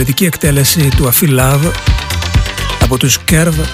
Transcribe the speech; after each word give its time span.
εξαιρετική 0.00 0.24
εκτέλεση 0.24 0.88
του 0.96 1.08
I 1.12 1.38
Love 1.38 1.72
από 2.82 2.98
τους 2.98 3.18
Curve 3.30 3.64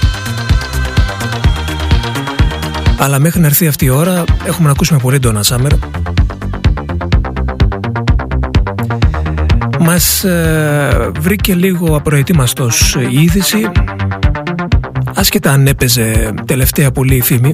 αλλά 2.98 3.18
μέχρι 3.18 3.40
να 3.40 3.46
έρθει 3.46 3.66
αυτή 3.66 3.84
η 3.84 3.88
ώρα 3.88 4.24
έχουμε 4.44 4.66
να 4.66 4.70
ακούσουμε 4.70 4.98
πολύ 4.98 5.18
Donna 5.22 5.40
Summer 5.42 5.70
Μας 9.80 10.24
ε, 10.24 11.10
βρήκε 11.20 11.54
λίγο 11.54 11.96
απροετοίμαστος 11.96 12.96
η 13.10 13.22
είδηση. 13.22 13.70
Άσχετα 15.14 15.50
αν 15.50 15.66
έπαιζε 15.66 16.34
τελευταία 16.46 16.90
πολύ 16.90 17.20
φήμη. 17.20 17.52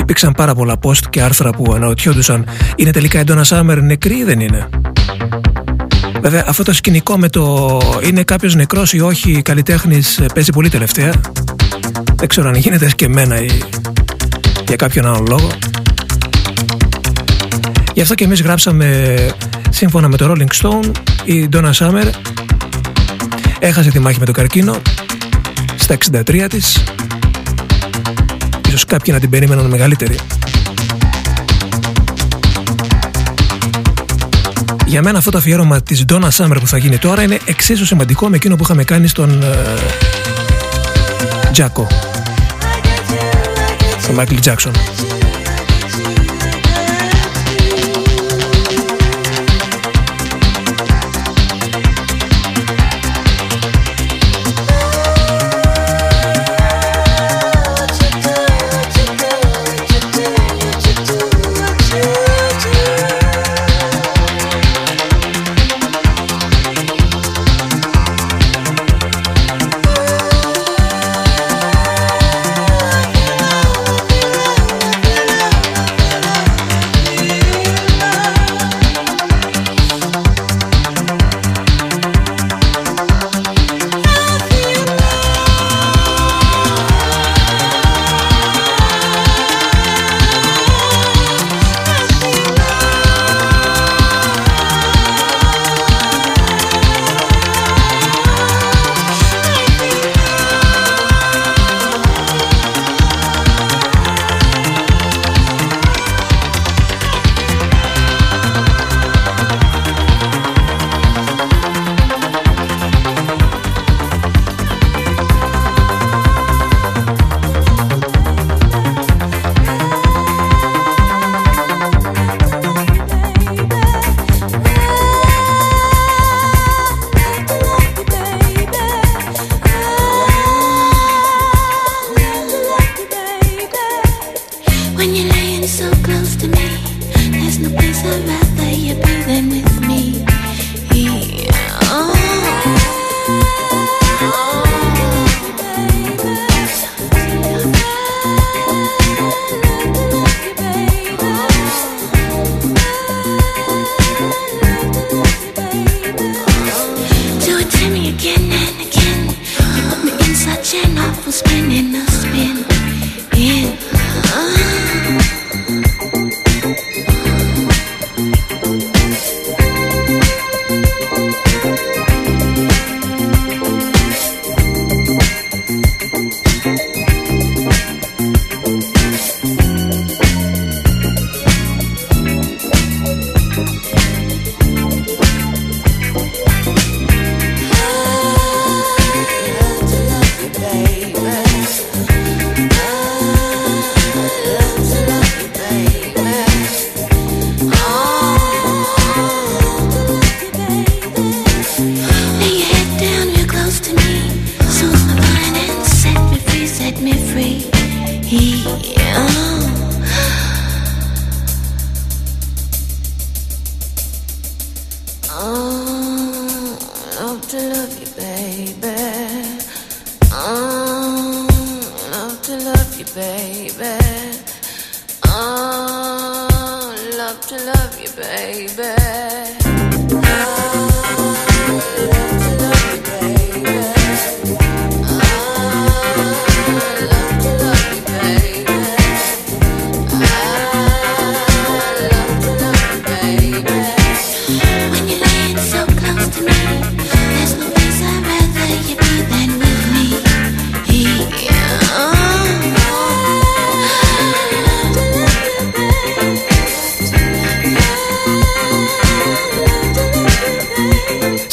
Υπήρξαν 0.00 0.32
πάρα 0.32 0.54
πολλά 0.54 0.78
post 0.82 1.02
και 1.10 1.22
άρθρα 1.22 1.50
που 1.50 1.72
αναρωτιόντουσαν 1.74 2.46
είναι 2.76 2.90
τελικά 2.90 3.20
η 3.20 3.24
Donna 3.26 3.42
Summer 3.44 3.78
νεκρή 3.82 4.16
ή 4.16 4.24
δεν 4.24 4.40
είναι; 4.40 4.68
Βέβαια 6.24 6.44
αυτό 6.46 6.62
το 6.62 6.72
σκηνικό 6.72 7.18
με 7.18 7.28
το 7.28 7.80
είναι 8.04 8.22
κάποιος 8.22 8.54
νεκρός 8.54 8.92
ή 8.92 9.00
όχι 9.00 9.42
καλλιτέχνης 9.42 10.20
παίζει 10.34 10.50
πολύ 10.52 10.68
τελευταία. 10.68 11.12
Δεν 12.14 12.28
ξέρω 12.28 12.48
αν 12.48 12.54
γίνεται 12.54 12.90
και 12.96 13.04
εμένα 13.04 13.40
ή 13.40 13.48
για 14.66 14.76
κάποιον 14.76 15.06
άλλο 15.06 15.24
λόγο. 15.28 15.48
Γι' 17.94 18.00
αυτό 18.00 18.14
και 18.14 18.24
εμείς 18.24 18.42
γράψαμε 18.42 19.16
σύμφωνα 19.70 20.08
με 20.08 20.16
το 20.16 20.32
Rolling 20.32 20.62
Stone 20.62 20.90
η 21.24 21.48
Donna 21.52 21.72
Summer 21.72 22.10
έχασε 23.58 23.90
τη 23.90 23.98
μάχη 23.98 24.18
με 24.18 24.24
το 24.24 24.32
καρκίνο 24.32 24.76
στα 25.76 25.96
63 26.10 26.46
της 26.48 26.84
ίσως 28.68 28.84
κάποιοι 28.84 29.12
να 29.14 29.20
την 29.20 29.30
περίμεναν 29.30 29.66
μεγαλύτερη 29.66 30.16
Για 34.94 35.02
μένα 35.02 35.18
αυτό 35.18 35.30
το 35.30 35.38
αφιέρωμα 35.38 35.82
της 35.82 36.04
Donna 36.12 36.28
Summer 36.36 36.56
που 36.60 36.66
θα 36.66 36.78
γίνει 36.78 36.98
τώρα 36.98 37.22
είναι 37.22 37.38
εξίσου 37.44 37.84
σημαντικό 37.84 38.28
με 38.28 38.36
εκείνο 38.36 38.56
που 38.56 38.64
είχαμε 38.64 38.84
κάνει 38.84 39.06
στον 39.06 39.44
Τζάκο. 41.52 41.86
Τον 44.06 44.16
Michael 44.18 45.13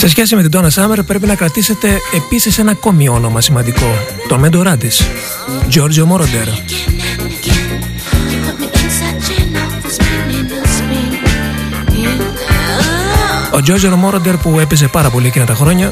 Jackson 0.02 0.10
σχέση 0.10 0.36
με 0.36 0.42
την 0.48 0.60
Donna 0.60 0.70
Summer 0.70 1.06
πρέπει 1.06 1.28
να 1.28 1.36
κρατήσετε 1.36 1.98
επίσης 2.14 2.58
ένα 2.58 2.72
ακόμη 2.72 3.10
όνομα 3.10 3.42
σημαντικό, 3.42 3.86
το 4.28 4.38
μέντορά 4.38 4.78
της, 4.78 5.02
Giorgio 5.74 6.08
Moroder. 6.12 6.48
Ο 13.52 13.62
Τζόζερ 13.62 13.94
Μόροντερ 13.94 14.38
που 14.38 14.60
έπαιζε 14.60 14.88
πάρα 14.88 15.10
πολύ 15.10 15.28
εκείνα 15.28 15.46
τα 15.46 15.54
χρόνια. 15.54 15.92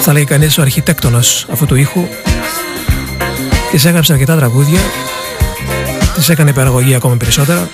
Θα 0.00 0.12
λέει 0.12 0.24
κανείς 0.24 0.58
ο 0.58 0.62
αρχιτέκτονας 0.62 1.46
αυτού 1.50 1.66
του 1.66 1.74
ήχου. 1.74 2.08
Της 3.70 3.84
έγραψε 3.84 4.12
αρκετά 4.12 4.36
τραγούδια. 4.36 4.80
Της 6.14 6.28
έκανε 6.28 6.50
υπεραγωγή 6.50 6.94
ακόμη 6.94 7.16
περισσότερα 7.16 7.68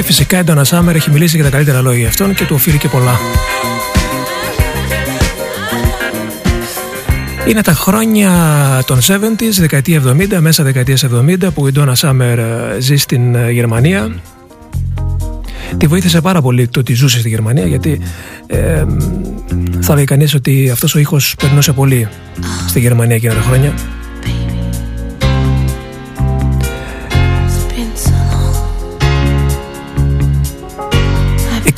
και 0.00 0.06
φυσικά 0.06 0.38
η 0.38 0.42
Ντόνα 0.42 0.64
Σάμερ 0.64 0.94
έχει 0.94 1.10
μιλήσει 1.10 1.34
για 1.34 1.44
τα 1.44 1.50
καλύτερα 1.50 1.80
λόγια 1.80 2.08
αυτών 2.08 2.34
και 2.34 2.44
του 2.44 2.54
οφείλει 2.54 2.78
και 2.78 2.88
πολλά. 2.88 3.18
Είναι 7.48 7.62
τα 7.62 7.72
χρόνια 7.72 8.30
των 8.86 8.98
70s, 8.98 9.58
δεκαετία 9.58 10.02
70, 10.06 10.38
μέσα 10.40 10.62
δεκαετία 10.62 10.96
70 10.96 11.52
που 11.54 11.66
η 11.66 11.72
Ντόνα 11.72 11.94
Σάμερ 11.94 12.38
ζει 12.78 12.96
στην 12.96 13.34
ε, 13.34 13.50
Γερμανία. 13.50 14.14
Τη 15.76 15.86
βοήθησε 15.86 16.20
πάρα 16.20 16.42
πολύ 16.42 16.68
το 16.68 16.80
ότι 16.80 16.94
ζούσε 16.94 17.18
στη 17.18 17.28
Γερμανία 17.28 17.66
γιατί 17.66 18.00
ε, 18.46 18.84
θα 19.80 19.94
λέει 19.94 20.04
κανείς 20.04 20.34
ότι 20.34 20.70
αυτός 20.72 20.94
ο 20.94 20.98
ήχος 20.98 21.34
περνούσε 21.38 21.72
πολύ 21.72 22.08
στη 22.68 22.80
Γερμανία 22.80 23.16
εκείνα 23.16 23.34
τα 23.34 23.40
χρόνια. 23.40 23.74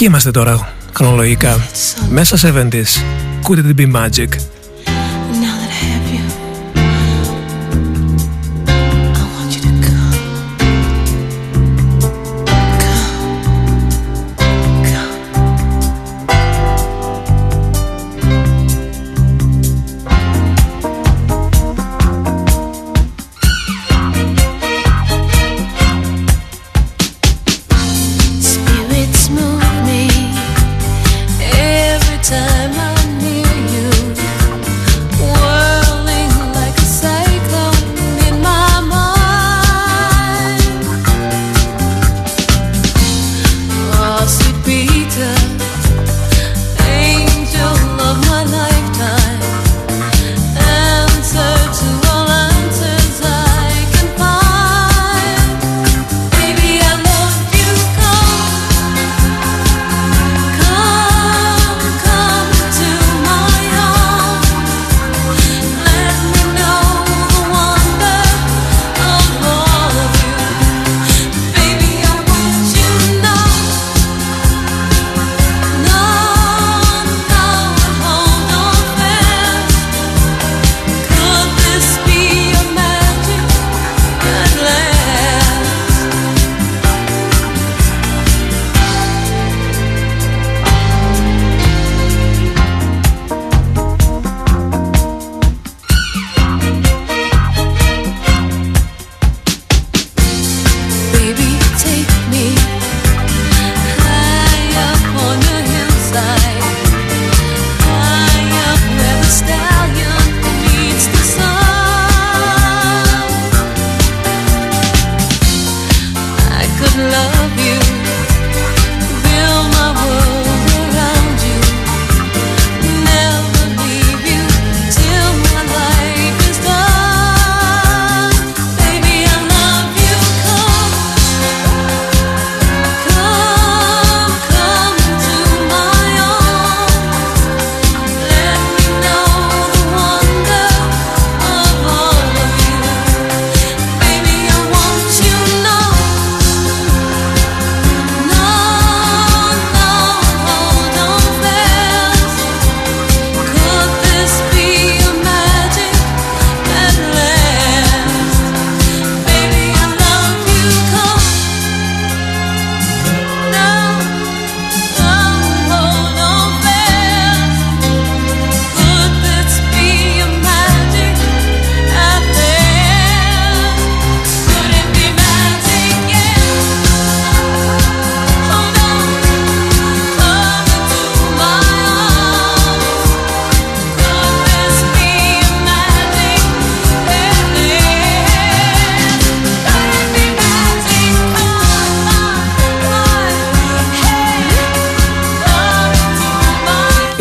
Εκεί 0.02 0.10
είμαστε 0.10 0.30
τώρα 0.30 0.68
χρονολογικά. 0.92 1.56
Μέσα 2.10 2.36
70s. 2.54 2.70
Could 3.48 3.58
it 3.58 3.80
be 3.80 3.92
magic? 3.92 4.28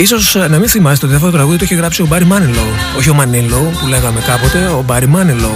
Ίσως 0.02 0.36
ε, 0.36 0.48
να 0.48 0.60
μην 0.60 0.70
θυμάστε 0.70 1.06
ότι 1.06 1.16
αυτό 1.16 1.28
το 1.28 1.34
τραγούδι 1.34 1.58
το 1.58 1.64
είχε 1.64 1.76
γράψει 1.76 2.02
ο 2.02 2.06
Μπάρι 2.06 2.26
Μάνιλο. 2.26 2.62
Όχι 2.98 3.10
ο 3.10 3.14
Μανίλο 3.14 3.72
που 3.82 3.88
λέγαμε 3.88 4.20
κάποτε, 4.20 4.66
ο 4.66 4.84
Μπάρι 4.86 5.08
Μάνιλο. 5.08 5.52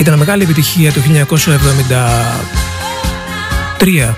Ήταν 0.00 0.18
μεγάλη 0.18 0.42
επιτυχία 0.42 0.92
το 0.92 1.00
1973. 3.80 4.14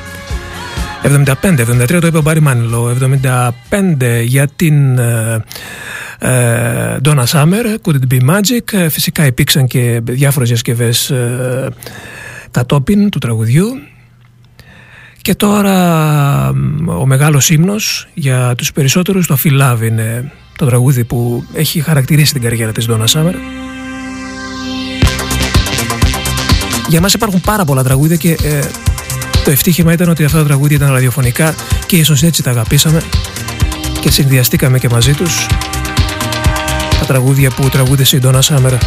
75, 1.02 1.34
73 1.42 2.00
το 2.00 2.06
είπε 2.06 2.18
ο 2.18 2.22
Μπάρι 2.22 2.40
Μάνιλο. 2.40 2.96
75 3.70 4.22
για 4.24 4.48
την 4.56 4.98
ε, 4.98 5.44
ε, 6.18 6.96
Donna 7.04 7.24
Summer, 7.24 7.64
Could 7.82 7.94
It 7.94 8.14
Be 8.14 8.30
Magic. 8.30 8.72
Ε, 8.72 8.88
φυσικά 8.88 9.26
υπήρξαν 9.26 9.66
και 9.66 10.00
διάφορες 10.04 10.48
διασκευές 10.48 11.10
ε, 11.10 11.68
κατόπιν 12.50 13.10
του 13.10 13.18
τραγουδιού. 13.18 13.66
Και 15.28 15.34
τώρα 15.34 16.48
ο 16.86 17.06
μεγάλος 17.06 17.50
ύμνος 17.50 18.08
για 18.14 18.54
τους 18.56 18.72
περισσότερους 18.72 19.26
το 19.26 19.38
Feel 19.44 19.60
Love 19.62 19.82
είναι 19.82 20.32
το 20.56 20.66
τραγούδι 20.66 21.04
που 21.04 21.44
έχει 21.54 21.80
χαρακτηρίσει 21.80 22.32
την 22.32 22.42
καριέρα 22.42 22.72
της 22.72 22.88
Donna 22.90 23.04
Summer. 23.04 23.34
Για 26.88 27.00
μας 27.00 27.14
υπάρχουν 27.14 27.40
πάρα 27.40 27.64
πολλά 27.64 27.82
τραγούδια 27.82 28.16
και 28.16 28.30
ε, 28.42 28.60
το 29.44 29.50
ευτύχημα 29.50 29.92
ήταν 29.92 30.08
ότι 30.08 30.24
αυτά 30.24 30.38
τα 30.38 30.44
τραγούδια 30.44 30.76
ήταν 30.76 30.90
ραδιοφωνικά 30.92 31.54
και 31.86 31.96
ίσως 31.96 32.22
έτσι 32.22 32.42
τα 32.42 32.50
αγαπήσαμε 32.50 33.02
και 34.00 34.10
συνδυαστήκαμε 34.10 34.78
και 34.78 34.88
μαζί 34.88 35.12
τους 35.12 35.46
τα 37.00 37.06
τραγούδια 37.06 37.50
που 37.50 37.68
τραγούδισε 37.68 38.16
η 38.16 38.20
Donna 38.24 38.40
Summer 38.40 38.78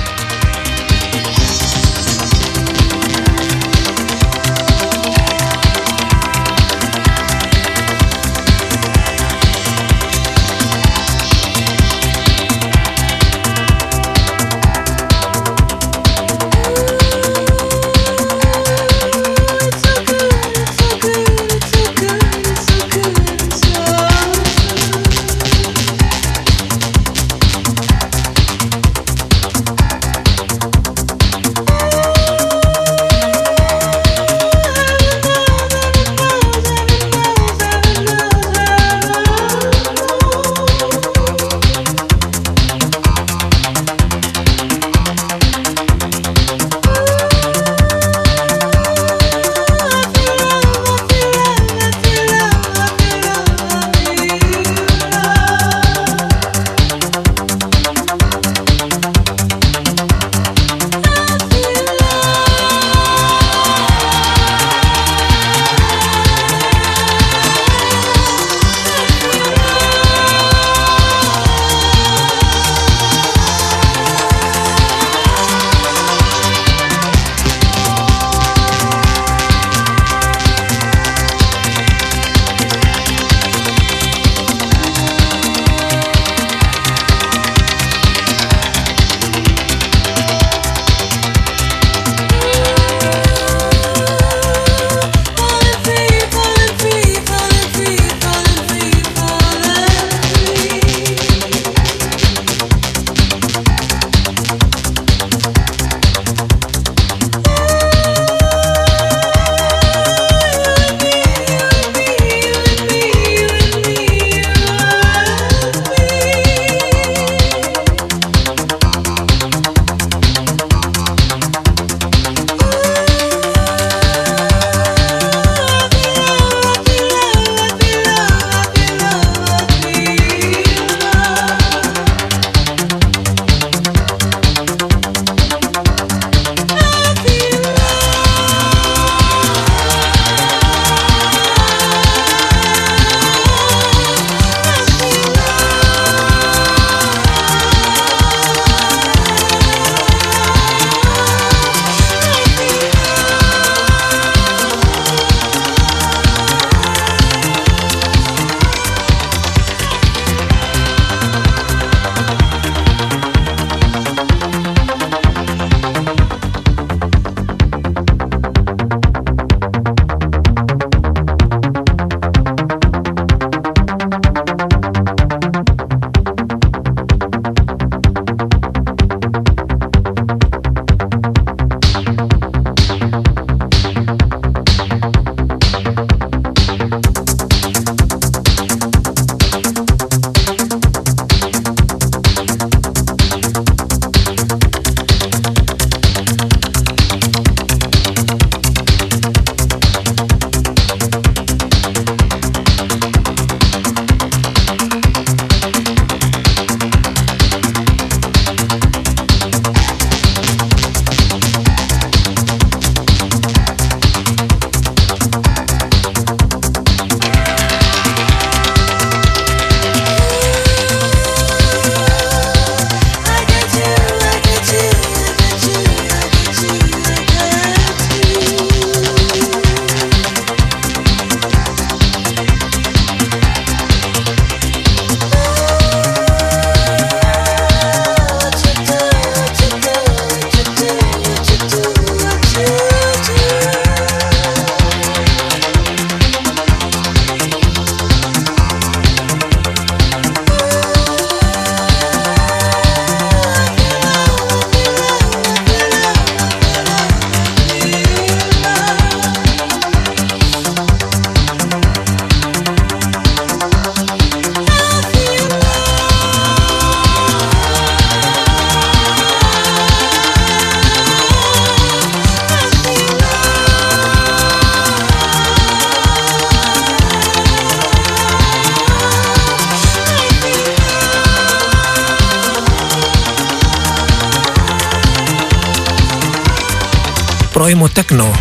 πρώιμο 287.61 287.89
τέκνο. 287.89 288.31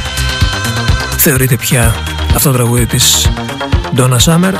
Θεωρείται 1.16 1.56
πια 1.56 1.94
αυτό 2.34 2.50
το 2.50 2.56
τραγούδι 2.56 2.86
της 2.86 3.28
Donna 3.96 4.16
Summer; 4.24 4.52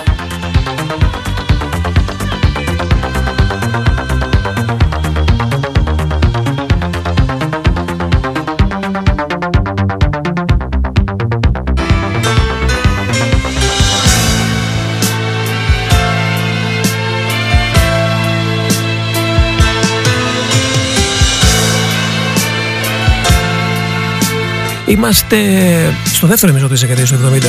Είμαστε 25.11 25.94
στο 26.05 26.27
δεύτερο 26.27 26.53
μισό 26.53 26.68
της 26.68 26.81
δεκαετίας 26.81 27.11
του 27.11 27.16
70. 27.16 27.42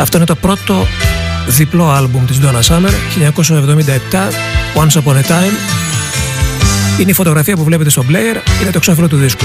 Αυτό 0.00 0.16
είναι 0.16 0.26
το 0.26 0.34
πρώτο 0.34 0.86
διπλό 1.46 1.90
άλμπουμ 1.90 2.24
της 2.24 2.40
Donna 2.42 2.62
Summer, 2.62 2.90
1977, 3.18 4.30
Once 4.74 5.02
Upon 5.02 5.14
a 5.14 5.22
Time. 5.22 5.52
Είναι 7.00 7.10
η 7.10 7.12
φωτογραφία 7.12 7.56
που 7.56 7.64
βλέπετε 7.64 7.90
στο 7.90 8.04
player, 8.08 8.60
είναι 8.60 8.70
το 8.70 8.76
εξώφυλλο 8.76 9.08
του 9.08 9.16
δίσκου. 9.16 9.44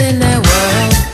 in 0.00 0.18
that 0.18 0.40
world. 0.46 1.13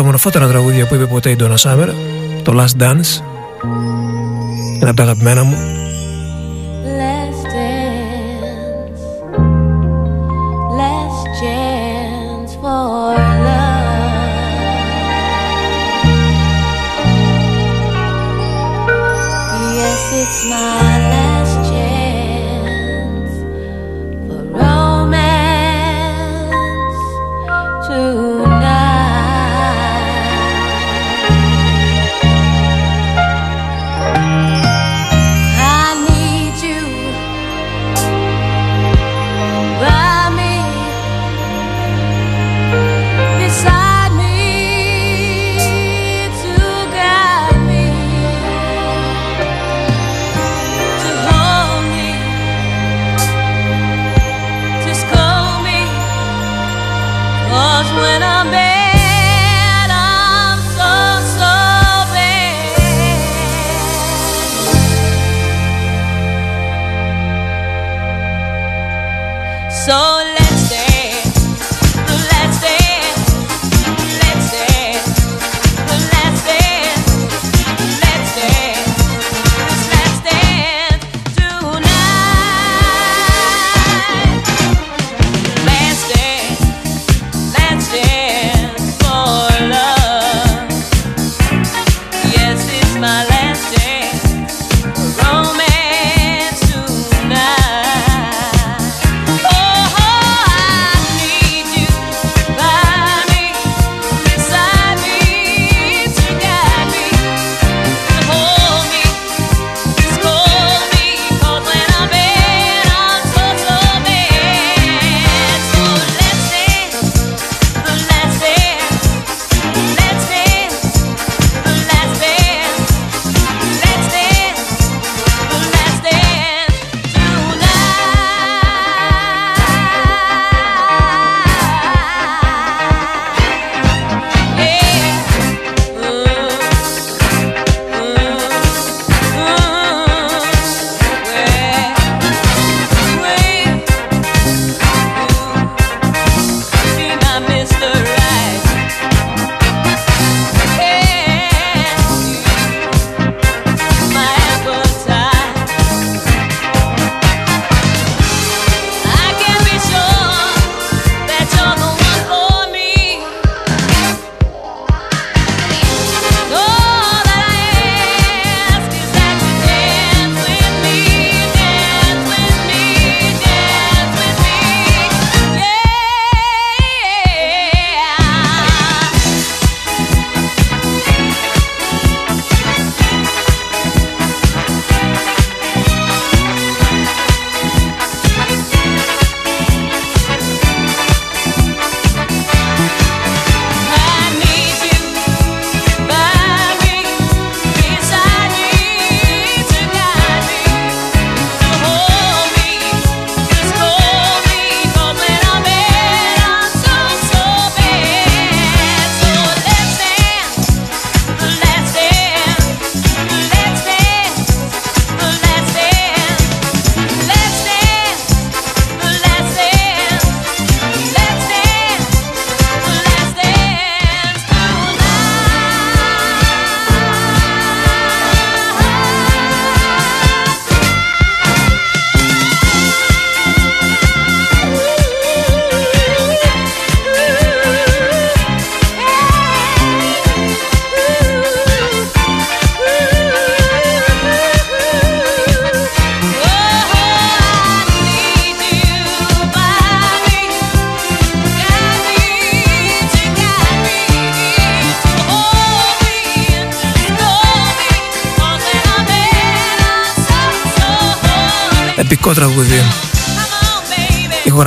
Ομορφότερα 0.00 0.48
τραγούδια 0.48 0.86
που 0.86 0.94
είπε 0.94 1.06
ποτέ 1.06 1.30
η 1.30 1.36
Donna 1.40 1.56
Summer 1.56 1.88
το 2.42 2.52
Last 2.56 2.82
Dance 2.82 3.22
ένα 4.80 4.88
από 4.88 4.96
τα 4.96 5.02
αγαπημένα 5.02 5.44
μου 5.44 5.83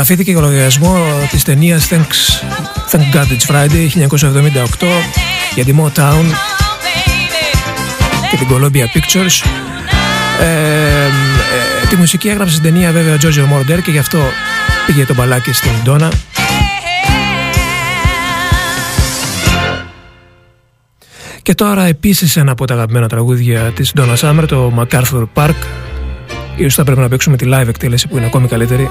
Ηχογραφήθηκε 0.09 0.39
για 0.39 0.49
λογαριασμό 0.49 1.05
της 1.31 1.43
ταινίας 1.43 1.87
Thanks, 1.89 2.45
Thank 2.91 3.15
God 3.15 3.25
It's 3.25 3.55
Friday 3.55 3.87
1978 4.79 4.87
για 5.55 5.65
τη 5.65 5.73
Motown 5.77 6.25
και 8.29 8.37
την 8.37 8.47
Columbia 8.51 8.97
Pictures. 8.97 9.45
Ε, 10.41 11.05
ε, 11.83 11.87
τη 11.89 11.95
μουσική 11.95 12.27
έγραψε 12.27 12.53
στην 12.53 12.71
ταινία 12.71 12.91
βέβαια 12.91 13.13
ο 13.13 13.17
Giorgio 13.21 13.53
Moroder 13.53 13.81
και 13.83 13.91
γι' 13.91 13.97
αυτό 13.97 14.17
πήγε 14.85 15.05
το 15.05 15.13
μπαλάκι 15.13 15.51
στην 15.51 15.71
Ντόνα. 15.83 16.11
Και 21.41 21.53
τώρα 21.53 21.85
επίσης 21.85 22.35
ένα 22.35 22.51
από 22.51 22.65
τα 22.65 22.73
αγαπημένα 22.73 23.07
τραγούδια 23.07 23.61
της 23.61 23.93
Donna 23.97 24.15
Summer, 24.15 24.43
το 24.47 24.73
MacArthur 24.77 25.23
Park, 25.33 25.55
Ίσως 26.55 26.75
θα 26.75 26.83
πρέπει 26.83 26.99
να 26.99 27.07
παίξουμε 27.07 27.37
τη 27.37 27.45
live 27.53 27.67
εκτέλεση 27.67 28.07
που 28.07 28.17
είναι 28.17 28.25
ακόμη 28.25 28.47
καλύτερη. 28.47 28.89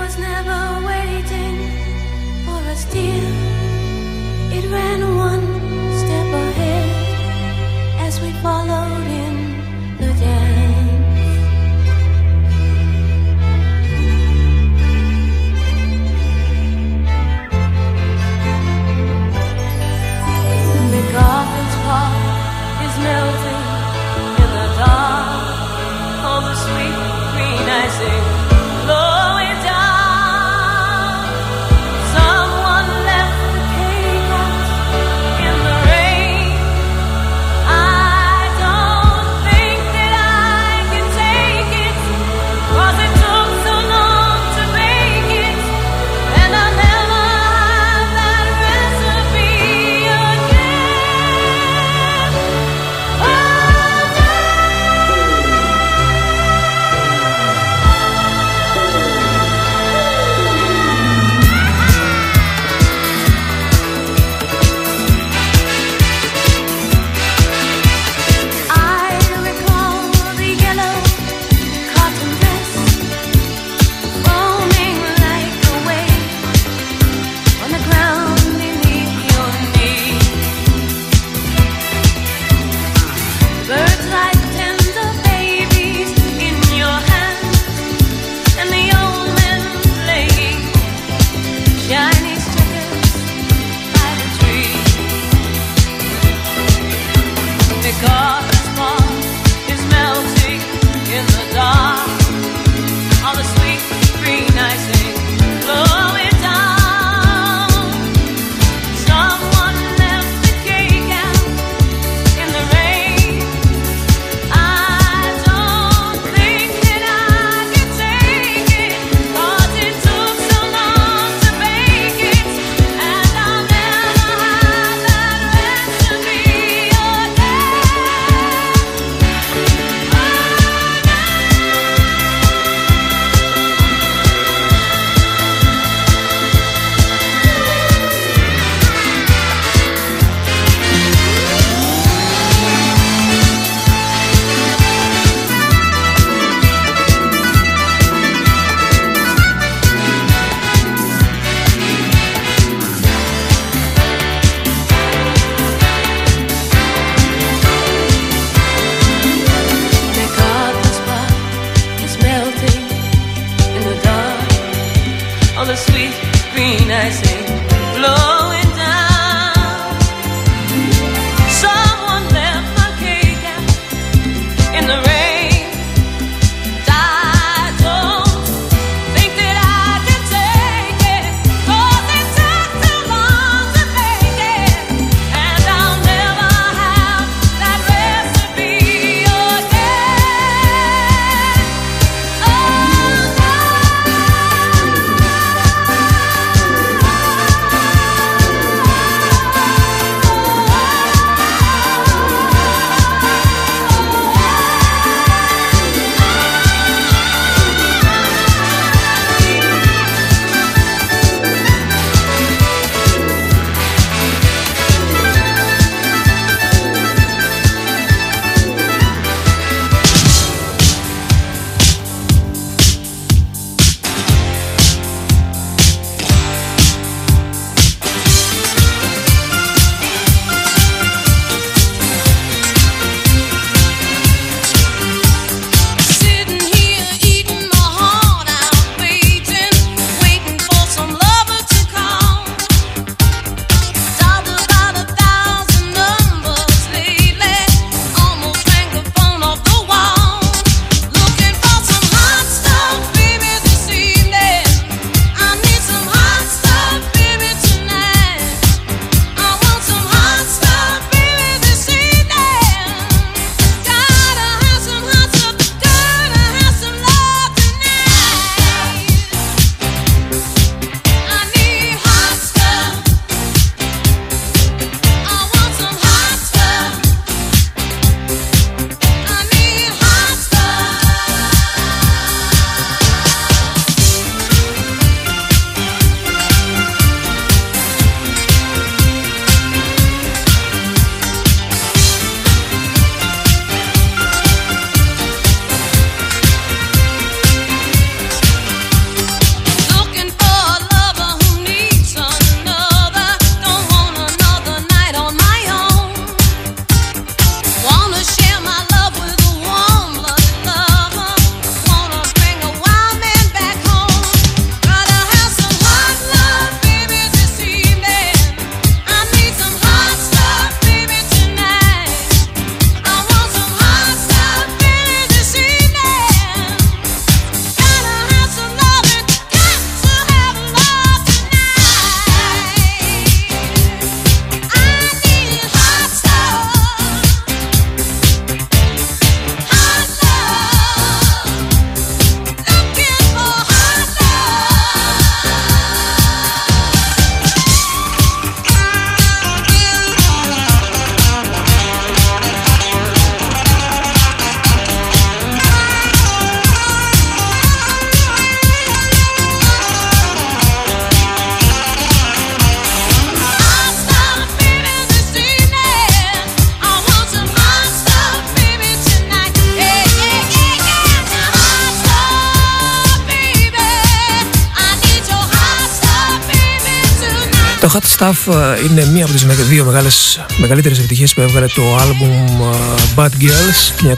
Είναι 378.53 379.05
μία 379.05 379.25
από 379.25 379.33
τις 379.33 379.45
δύο 379.69 379.85
μεγάλες, 379.85 380.41
μεγαλύτερες 380.57 380.99
επιτυχίες 380.99 381.35
που 381.35 381.41
έβγαλε 381.41 381.67
το 381.67 381.97
άλμπουμ 381.97 382.31
ε, 382.31 382.77
Bad 383.17 383.29
Girls 383.29 384.15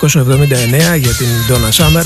1979 0.94 0.98
για 0.98 1.12
την 1.12 1.26
Donna 1.48 1.70
Summer. 1.72 2.04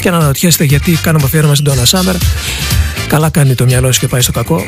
Και 0.00 0.10
να 0.10 0.16
αναρωτιέστε 0.16 0.64
γιατί 0.64 0.92
κάνουμε 1.02 1.24
αφιέρωμα 1.24 1.54
στην 1.54 1.72
Donna 1.72 1.98
Summer. 1.98 2.14
Καλά 3.08 3.30
κάνει 3.30 3.54
το 3.54 3.64
μυαλό 3.64 3.92
σου 3.92 4.00
και 4.00 4.08
πάει 4.08 4.20
στο 4.20 4.32
κακό 4.32 4.64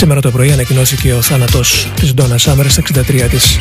Σήμερα 0.00 0.20
το 0.20 0.30
πρωί 0.30 0.52
ανακοινώθηκε 0.52 1.12
ο 1.12 1.22
θάνατος 1.22 1.92
της 1.94 2.14
Ντόνα 2.14 2.38
Σάμερς 2.38 2.72
στα 2.72 2.82
63 2.82 3.28
της. 3.30 3.60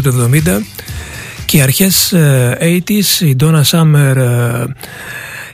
του 0.00 0.62
70 0.64 0.84
και 1.44 1.62
αρχές 1.62 2.14
80s 2.60 3.20
η 3.20 3.36
Donna 3.40 3.62
Summer 3.62 4.16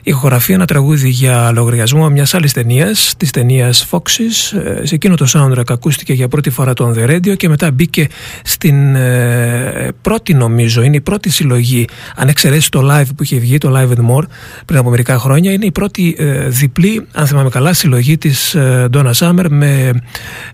ηχογραφεί 0.03 0.53
ένα 0.53 0.65
τραγούδι 0.65 1.09
για 1.09 1.51
λογαριασμό 1.51 2.09
μιας 2.09 2.33
άλλης 2.33 2.53
ταινίας, 2.53 3.13
της 3.17 3.31
ταινίας 3.31 3.87
Foxes. 3.91 4.57
Ε, 4.57 4.85
σε 4.85 4.95
εκείνο 4.95 5.15
το 5.15 5.25
soundtrack 5.33 5.63
ακούστηκε 5.67 6.13
για 6.13 6.27
πρώτη 6.27 6.49
φορά 6.49 6.73
το 6.73 6.93
On 6.93 6.99
The 6.99 7.09
Radio 7.09 7.37
και 7.37 7.49
μετά 7.49 7.71
μπήκε 7.71 8.07
στην 8.43 8.95
ε, 8.95 9.91
πρώτη, 10.01 10.33
νομίζω, 10.33 10.81
είναι 10.81 10.95
η 10.95 11.01
πρώτη 11.01 11.29
συλλογή, 11.29 11.87
αν 12.15 12.27
εξαιρέσεις 12.27 12.69
το 12.69 12.89
live 12.91 13.09
που 13.15 13.23
είχε 13.23 13.37
βγει, 13.37 13.57
το 13.57 13.71
Live 13.77 13.97
and 13.97 14.15
More 14.15 14.23
πριν 14.65 14.79
από 14.79 14.89
μερικά 14.89 15.17
χρόνια, 15.17 15.51
είναι 15.51 15.65
η 15.65 15.71
πρώτη 15.71 16.15
ε, 16.17 16.47
διπλή, 16.47 17.07
αν 17.13 17.27
θυμάμαι 17.27 17.49
καλά, 17.49 17.73
συλλογή 17.73 18.17
της 18.17 18.55
ε, 18.55 18.89
Donna 18.93 19.11
Summer 19.13 19.45
με 19.49 19.91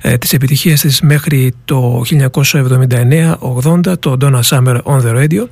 ε, 0.01 0.17
τις 0.17 0.33
επιτυχίες 0.33 0.81
της 0.81 1.01
μέχρι 1.01 1.53
το 1.65 2.03
1979-80, 2.09 3.99
το 3.99 4.17
Donna 4.21 4.41
Summer 4.41 4.81
On 4.83 5.01
The 5.01 5.13
Radio 5.15 5.47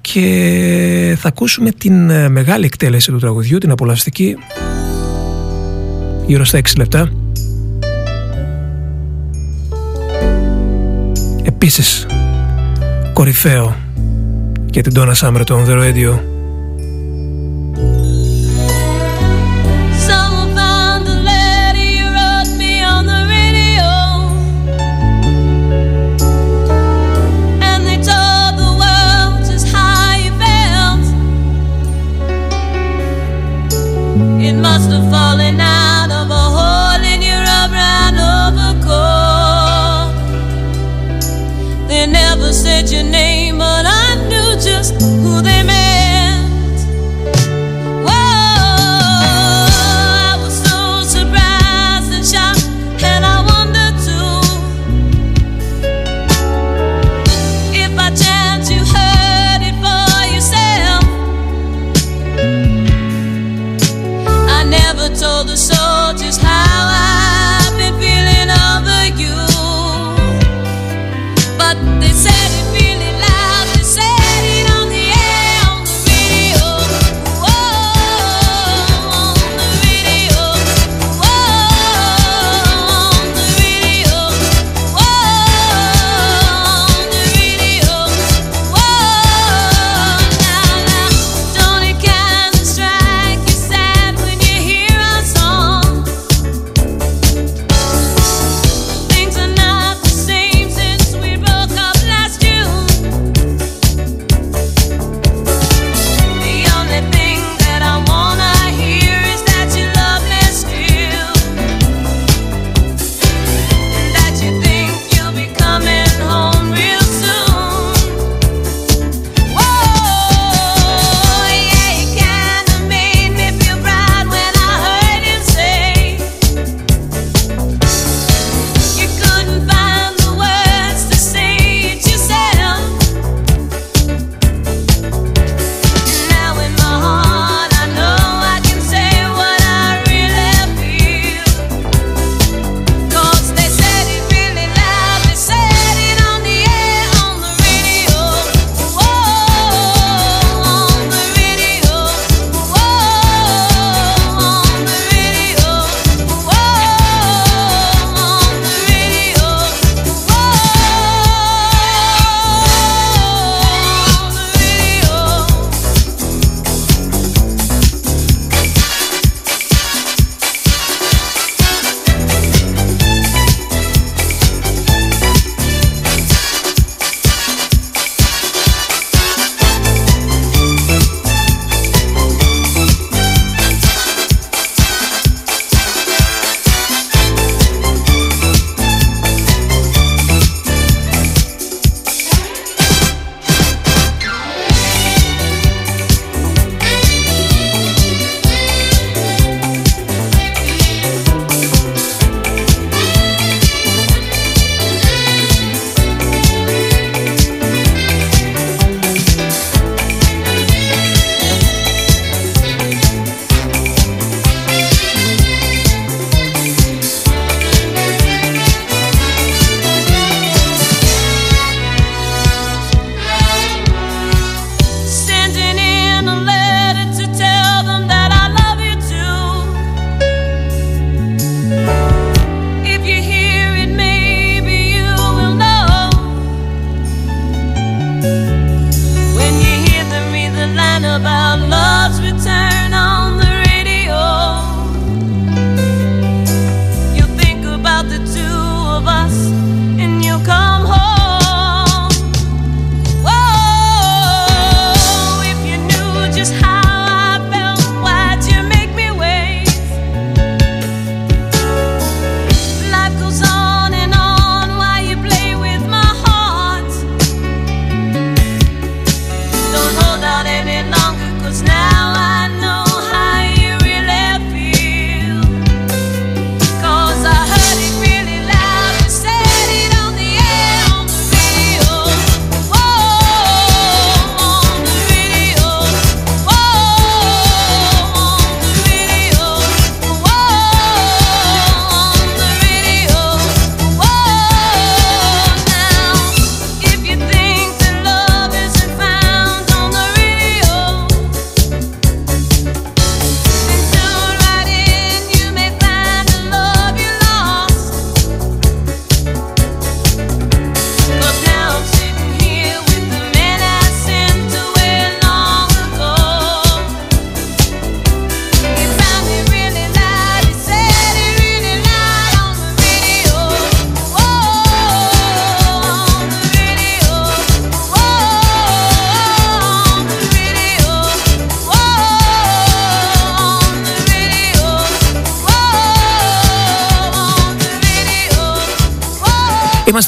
και 0.00 1.16
θα 1.20 1.28
ακούσουμε 1.28 1.70
την 1.70 2.10
ε, 2.10 2.28
μεγάλη 2.28 2.64
εκτέλεση 2.64 3.10
του 3.10 3.18
τραγουδιού, 3.18 3.58
την 3.58 3.70
απολαυστική. 3.70 4.36
Γύρω 6.26 6.44
στα 6.44 6.58
6 6.58 6.62
λεπτά. 6.76 7.10
Επίσης 11.42 12.06
κορυφαίο 13.12 13.76
για 14.70 14.82
την 14.82 14.92
Donna 14.96 15.14
Summer 15.14 15.42
του 15.46 15.64
On 15.64 15.70
The 15.70 15.78
Radio 15.78 16.29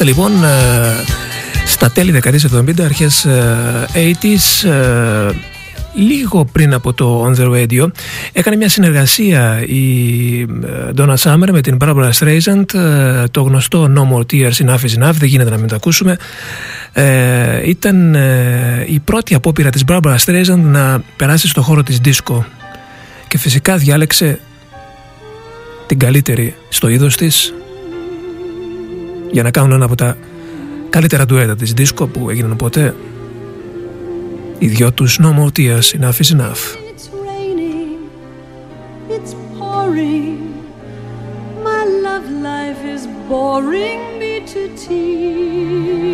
Είμαστε 0.03 0.23
λοιπόν 0.23 0.45
ε, 0.45 1.05
στα 1.67 1.91
τέλη 1.91 2.11
δεκαετίας 2.11 2.47
70, 2.55 2.81
αρχές 2.81 3.27
80s, 3.95 4.69
ε, 4.69 5.29
ε, 5.29 5.33
λίγο 5.95 6.45
πριν 6.45 6.75
από 6.75 6.93
το 6.93 7.27
On 7.27 7.41
The 7.41 7.51
Radio 7.51 7.89
έκανε 8.33 8.57
μια 8.57 8.69
συνεργασία 8.69 9.65
η 9.67 10.47
Donna 10.97 11.15
Summer 11.17 11.49
με 11.51 11.61
την 11.61 11.77
Barbara 11.81 12.11
Streisand 12.19 12.65
το 13.31 13.43
γνωστό 13.43 13.93
No 13.97 14.15
More 14.15 14.33
Tears 14.33 14.67
Enough 14.67 14.79
is 14.79 15.03
Enough 15.03 15.13
δεν 15.13 15.29
γίνεται 15.29 15.51
να 15.51 15.57
μην 15.57 15.69
το 15.69 15.75
ακούσουμε. 15.75 16.17
Ήταν 17.65 18.15
η 18.87 18.99
πρώτη 19.05 19.35
απόπειρα 19.35 19.71
της 19.71 19.85
Barbara 19.87 20.17
Streisand 20.25 20.63
να 20.63 21.03
περάσει 21.17 21.49
στο 21.49 21.63
χώρο 21.63 21.83
της 21.83 22.01
disco. 22.05 22.39
Και 23.29 23.39
φυσικά 23.39 23.77
διάλεξε 23.77 24.39
την 25.87 25.99
καλύτερη 25.99 26.55
στο 26.69 26.89
είδος 26.89 27.17
της 27.17 27.53
για 29.33 29.43
να 29.43 29.51
κάνουν 29.51 29.73
ένα 29.73 29.85
από 29.85 29.95
τα 29.95 30.17
καλύτερα 30.91 31.25
ντουέτα 31.27 31.55
της 31.55 31.73
δίσκο 31.73 32.07
που 32.07 32.31
έγιναν 32.31 32.57
ποτέ 32.57 32.95
οι 34.59 34.67
δυο 34.67 34.93
τους 34.93 35.19
No 35.23 35.27
More 35.27 35.51
Tears 35.59 35.95
Enough 36.01 36.19
is 36.23 36.31
Enough 36.37 36.63
It's 36.91 37.07
raining, 37.27 37.99
it's 39.17 39.33
pouring 39.59 40.39
My 41.69 41.83
love 42.07 42.27
life 42.51 42.83
is 42.95 43.03
boring 43.29 44.03
me 44.21 44.35
to 44.53 44.63
tears 44.85 46.05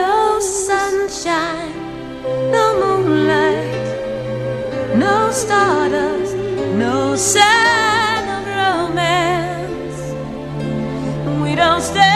No 0.00 0.16
sunshine, 0.68 1.76
no 2.54 2.64
moonlight 2.80 3.86
No 5.04 5.14
stardust, 5.40 6.21
sign 7.16 8.28
of 8.28 8.46
romance. 8.46 10.00
We 11.42 11.54
don't 11.54 11.82
stay. 11.82 12.11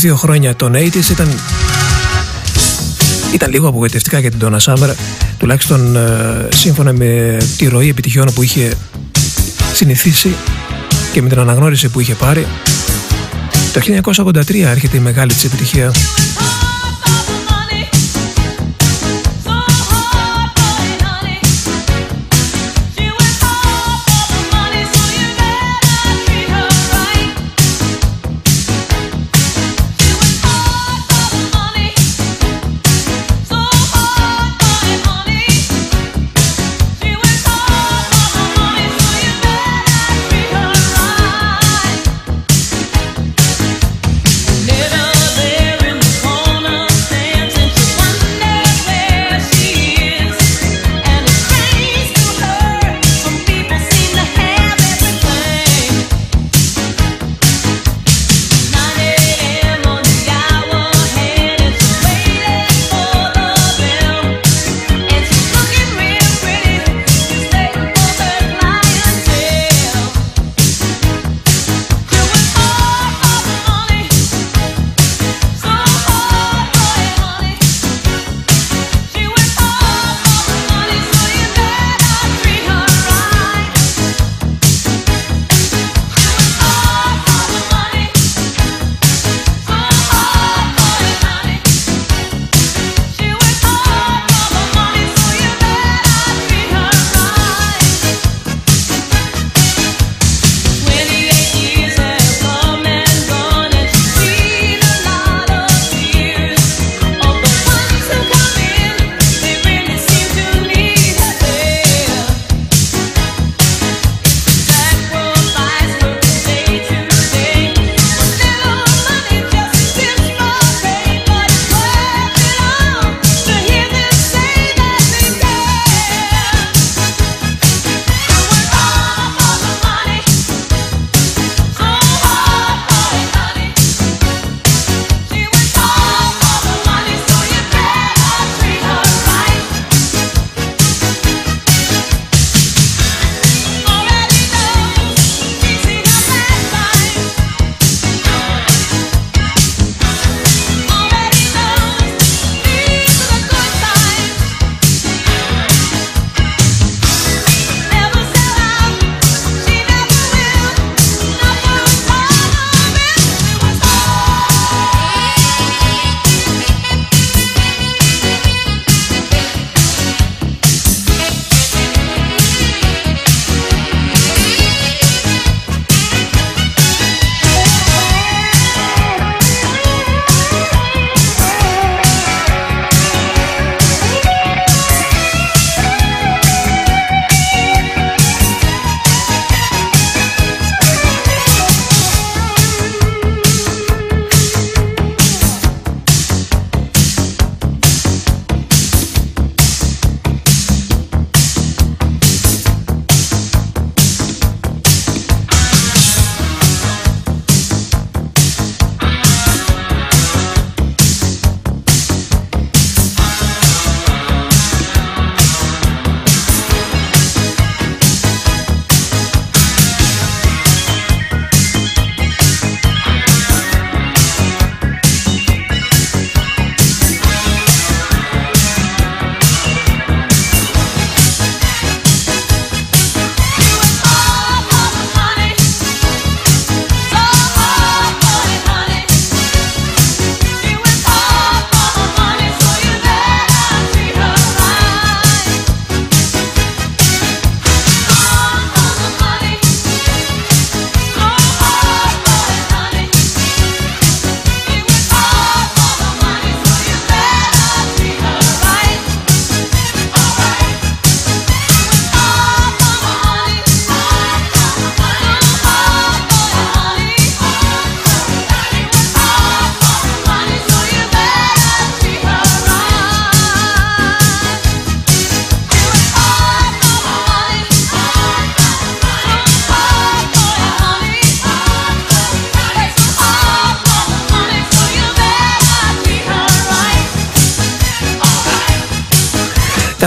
Πρώτα 0.00 0.14
ένα-δύο 0.14 0.16
χρόνια 0.16 0.56
των 0.56 0.72
80's 0.74 1.10
ήταν, 1.10 1.28
ήταν 3.34 3.50
λίγο 3.50 3.68
απογοητευτικά 3.68 4.18
για 4.18 4.30
την 4.30 4.38
Donna 4.42 4.58
Summer. 4.58 4.94
Τουλάχιστον 5.38 5.96
ε, 5.96 6.48
σύμφωνα 6.54 6.92
με 6.92 7.38
τη 7.56 7.68
ροή 7.68 7.88
επιτυχιών 7.88 8.32
που 8.34 8.42
είχε 8.42 8.72
συνηθίσει 9.72 10.34
και 11.12 11.22
με 11.22 11.28
την 11.28 11.38
αναγνώριση 11.38 11.88
που 11.88 12.00
είχε 12.00 12.14
πάρει 12.14 12.46
το 13.72 13.80
1983 14.24 14.54
έρχεται 14.54 14.96
η 14.96 15.00
μεγάλη 15.00 15.32
της 15.32 15.44
επιτυχία 15.44 15.92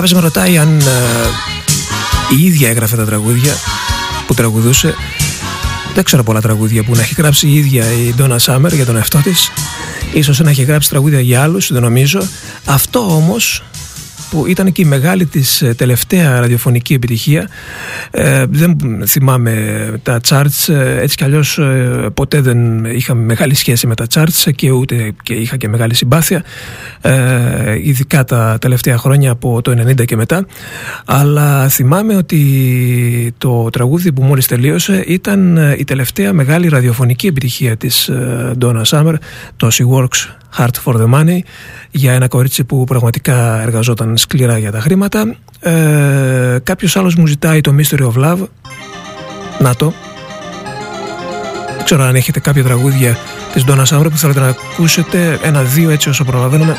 Κάποιος 0.03 0.21
με 0.21 0.27
ρωτάει 0.27 0.57
αν 0.57 0.79
ε, 0.79 2.35
η 2.35 2.45
ίδια 2.45 2.69
έγραφε 2.69 2.95
τα 2.95 3.05
τραγούδια 3.05 3.53
που 4.27 4.33
τραγουδούσε. 4.33 4.95
Δεν 5.93 6.03
ξέρω 6.03 6.23
πολλά 6.23 6.41
τραγούδια 6.41 6.83
που 6.83 6.95
να 6.95 7.01
έχει 7.01 7.13
γράψει 7.17 7.47
η 7.47 7.55
ίδια 7.55 7.85
η 7.91 8.13
Ντόνα 8.13 8.39
Σάμερ 8.39 8.73
για 8.73 8.85
τον 8.85 8.95
εαυτό 8.95 9.17
της. 9.17 9.51
Ίσως 10.13 10.39
να 10.39 10.49
έχει 10.49 10.63
γράψει 10.63 10.89
τραγούδια 10.89 11.19
για 11.19 11.41
άλλους, 11.41 11.71
δεν 11.71 11.81
νομίζω. 11.81 12.27
Αυτό 12.65 12.99
όμως 12.99 13.63
που 14.33 14.47
ήταν 14.47 14.71
και 14.71 14.81
η 14.81 14.85
μεγάλη 14.85 15.25
της 15.25 15.61
ε, 15.61 15.73
τελευταία 15.73 16.39
ραδιοφωνική 16.39 16.93
επιτυχία. 16.93 17.49
Ε, 18.11 18.45
δεν 18.49 18.77
θυμάμαι 19.05 19.53
τα 20.03 20.19
charts 20.27 20.73
ε, 20.73 21.01
έτσι 21.01 21.15
κι 21.15 21.23
αλλιώς 21.23 21.57
ε, 21.57 22.09
ποτέ 22.13 22.41
δεν 22.41 22.85
είχα 22.85 23.13
μεγάλη 23.13 23.55
σχέση 23.55 23.87
με 23.87 23.95
τα 23.95 24.05
charts 24.13 24.51
και 24.55 24.71
ούτε 24.71 25.13
και 25.23 25.33
είχα 25.33 25.57
και 25.57 25.67
μεγάλη 25.67 25.93
συμπάθεια 25.93 26.43
ε, 27.01 27.79
ειδικά 27.83 28.23
τα 28.23 28.57
τελευταία 28.61 28.97
χρόνια 28.97 29.31
από 29.31 29.61
το 29.61 29.71
90 29.71 30.05
και 30.05 30.15
μετά. 30.15 30.45
Αλλά 31.05 31.69
θυμάμαι 31.69 32.15
ότι 32.15 33.33
το 33.37 33.69
τραγούδι 33.69 34.11
που 34.11 34.23
μόλις 34.23 34.47
τελείωσε 34.47 35.03
ήταν 35.07 35.57
η 35.77 35.83
τελευταία 35.83 36.33
μεγάλη 36.33 36.67
ραδιοφωνική 36.67 37.27
επιτυχία 37.27 37.77
της 37.77 38.09
Donna 38.59 38.81
Summer 38.83 39.13
το 39.55 39.67
She 39.71 39.97
Works 39.97 40.43
Hard 40.57 40.75
for 40.85 40.93
the 40.93 41.13
Money 41.13 41.39
για 41.91 42.13
ένα 42.13 42.27
κορίτσι 42.27 42.63
που 42.63 42.83
πραγματικά 42.83 43.61
εργαζόταν 43.61 44.17
σκληρά 44.23 44.57
για 44.57 44.71
τα 44.71 44.79
χρήματα. 44.79 45.35
Ε, 45.59 46.57
κάποιος 46.63 46.97
άλλος 46.97 47.15
μου 47.15 47.27
ζητάει 47.27 47.61
το 47.61 47.75
Mystery 47.77 48.11
of 48.11 48.23
Love. 48.25 48.47
Να 49.59 49.75
το. 49.75 49.93
Δεν 51.75 51.83
ξέρω 51.85 52.03
αν 52.03 52.15
έχετε 52.15 52.39
κάποια 52.39 52.63
τραγούδια 52.63 53.17
της 53.53 53.63
Donna 53.67 53.85
Summer 53.85 54.07
που 54.09 54.17
θέλετε 54.17 54.39
να 54.39 54.47
ακούσετε. 54.47 55.39
Ένα-δύο 55.43 55.89
έτσι 55.89 56.09
όσο 56.09 56.23
προλαβαίνουμε. 56.23 56.75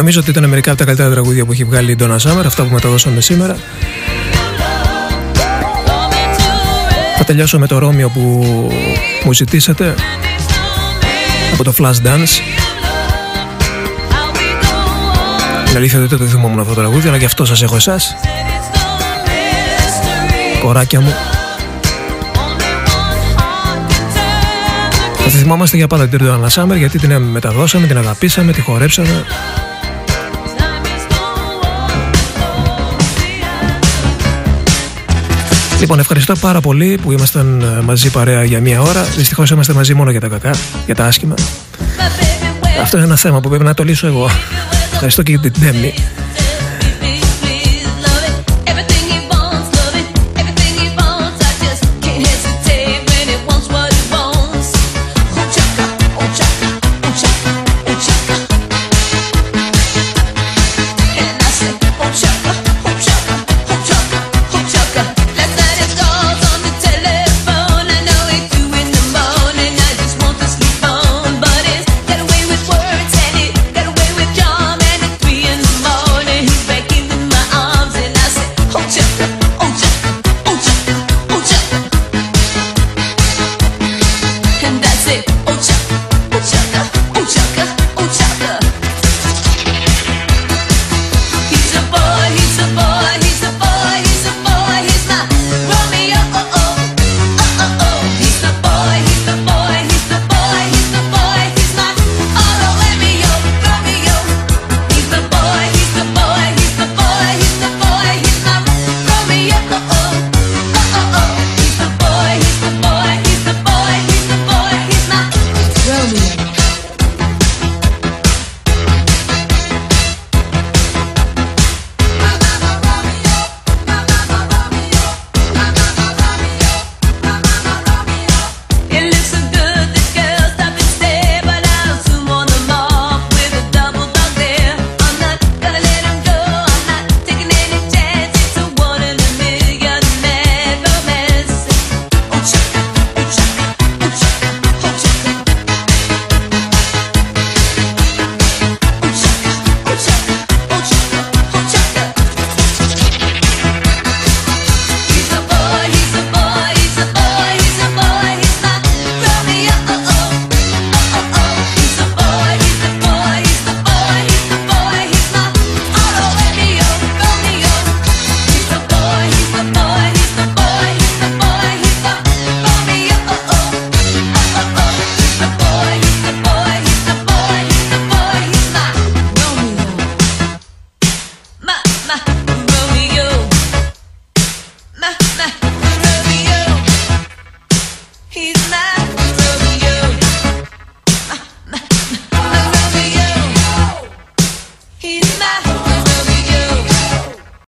Νομίζω 0.00 0.20
ότι 0.20 0.30
ήταν 0.30 0.48
μερικά 0.48 0.70
από 0.70 0.78
τα 0.78 0.84
καλύτερα 0.84 1.10
τραγούδια 1.10 1.44
που 1.44 1.52
έχει 1.52 1.64
βγάλει 1.64 1.92
η 1.92 1.96
Donna 2.00 2.16
Summer, 2.16 2.42
αυτά 2.46 2.62
που 2.62 2.72
μεταδώσαμε 2.72 3.20
σήμερα. 3.20 3.56
Θα 7.16 7.24
τελειώσω 7.24 7.58
με 7.58 7.66
το 7.66 7.78
Ρώμιο 7.78 8.08
που 8.08 8.20
μου 9.24 9.32
ζητήσατε 9.32 9.94
από 11.52 11.64
το 11.64 11.74
Flash 11.78 12.06
Dance. 12.06 12.40
Είναι 15.68 15.76
αλήθεια 15.76 15.98
ότι 15.98 16.08
δεν 16.08 16.18
το 16.18 16.24
θυμόμουν 16.24 16.58
αυτό 16.58 16.74
το 16.74 16.80
τραγούδι, 16.80 17.08
αλλά 17.08 17.16
γι' 17.16 17.24
αυτό 17.24 17.44
σας 17.44 17.62
έχω 17.62 17.76
εσάς. 17.76 18.14
Κοράκια 20.62 21.00
μου. 21.00 21.14
Θα 25.16 25.38
θυμάμαστε 25.38 25.76
για 25.76 25.86
πάντα 25.86 26.08
την 26.08 26.18
Donna 26.22 26.48
Summer 26.48 26.76
γιατί 26.76 26.98
την 26.98 27.22
μεταδώσαμε, 27.22 27.86
την 27.86 27.98
αγαπήσαμε, 27.98 28.52
τη 28.52 28.60
χορέψαμε. 28.60 29.24
Λοιπόν, 35.80 35.98
ευχαριστώ 35.98 36.34
πάρα 36.36 36.60
πολύ 36.60 36.98
που 37.02 37.12
ήμασταν 37.12 37.60
ε, 37.60 37.82
μαζί 37.82 38.10
παρέα 38.10 38.44
για 38.44 38.60
μία 38.60 38.82
ώρα. 38.82 39.02
Δυστυχώς 39.02 39.50
είμαστε 39.50 39.72
μαζί 39.72 39.94
μόνο 39.94 40.10
για 40.10 40.20
τα 40.20 40.28
κακά, 40.28 40.54
για 40.86 40.94
τα 40.94 41.04
άσχημα. 41.04 41.34
Αυτό 42.82 42.96
είναι 42.96 43.06
ένα 43.06 43.16
θέμα 43.16 43.40
που 43.40 43.48
πρέπει 43.48 43.64
να 43.64 43.74
το 43.74 43.82
λύσω 43.82 44.06
εγώ. 44.06 44.30
Ευχαριστώ 44.92 45.22
και 45.22 45.30
για 45.30 45.40
την 45.40 45.52
τέμνη. 45.60 45.94